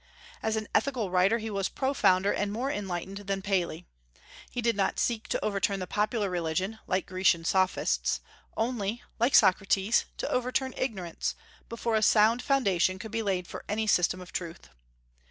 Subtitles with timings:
[0.41, 3.85] As an ethical writer he was profounder and more enlightened than Paley.
[4.49, 8.19] He did not seek to overturn the popular religion, like Grecian Sophists,
[8.57, 11.35] only (like Socrates) to overturn ignorance,
[11.69, 14.69] before a sound foundation could be laid for any system of truth.